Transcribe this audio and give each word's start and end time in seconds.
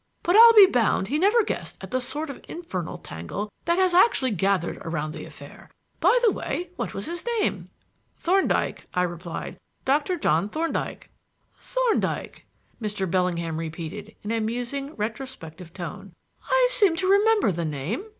But 0.23 0.35
I'll 0.35 0.53
be 0.53 0.65
bound 0.65 1.09
he 1.09 1.19
never 1.19 1.43
guessed 1.43 1.77
at 1.79 1.91
the 1.91 2.01
sort 2.01 2.31
of 2.31 2.43
infernal 2.49 2.97
tangle 2.97 3.51
that 3.65 3.77
has 3.77 3.93
actually 3.93 4.31
gathered 4.31 4.81
round 4.83 5.13
the 5.13 5.25
affair. 5.25 5.69
By 5.99 6.17
the 6.23 6.31
way, 6.31 6.71
what 6.75 6.95
was 6.95 7.05
his 7.05 7.23
name?" 7.39 7.69
"Thorndyke," 8.17 8.87
I 8.95 9.03
replied. 9.03 9.57
"Doctor 9.85 10.17
John 10.17 10.49
Thorndyke." 10.49 11.11
"Thorndyke," 11.59 12.47
Mr. 12.81 13.11
Bellingham 13.11 13.57
repeated 13.57 14.15
in 14.23 14.31
a 14.31 14.39
musing, 14.41 14.95
retrospective 14.95 15.71
tone. 15.71 16.13
"I 16.49 16.67
seem 16.71 16.95
to 16.95 17.07
remember 17.07 17.51
the 17.51 17.63
name. 17.63 18.05